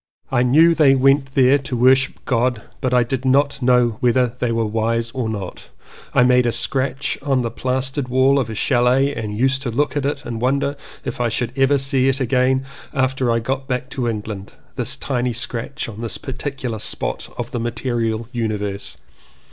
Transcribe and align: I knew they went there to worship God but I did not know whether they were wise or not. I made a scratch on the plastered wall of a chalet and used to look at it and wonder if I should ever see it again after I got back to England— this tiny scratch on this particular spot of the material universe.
I 0.31 0.41
knew 0.41 0.73
they 0.73 0.95
went 0.95 1.35
there 1.35 1.59
to 1.59 1.77
worship 1.77 2.25
God 2.25 2.63
but 2.81 2.91
I 2.91 3.03
did 3.03 3.23
not 3.23 3.61
know 3.61 3.97
whether 3.99 4.33
they 4.39 4.51
were 4.51 4.65
wise 4.65 5.11
or 5.11 5.29
not. 5.29 5.69
I 6.11 6.23
made 6.23 6.47
a 6.47 6.51
scratch 6.51 7.19
on 7.21 7.43
the 7.43 7.51
plastered 7.51 8.07
wall 8.07 8.39
of 8.39 8.49
a 8.49 8.55
chalet 8.55 9.13
and 9.13 9.37
used 9.37 9.61
to 9.61 9.69
look 9.69 9.95
at 9.95 10.07
it 10.07 10.25
and 10.25 10.41
wonder 10.41 10.75
if 11.05 11.21
I 11.21 11.29
should 11.29 11.53
ever 11.55 11.77
see 11.77 12.07
it 12.09 12.19
again 12.19 12.65
after 12.95 13.29
I 13.29 13.37
got 13.37 13.67
back 13.67 13.91
to 13.91 14.07
England— 14.09 14.53
this 14.75 14.97
tiny 14.97 15.33
scratch 15.33 15.87
on 15.87 16.01
this 16.01 16.17
particular 16.17 16.79
spot 16.79 17.29
of 17.37 17.51
the 17.51 17.59
material 17.59 18.27
universe. 18.31 18.97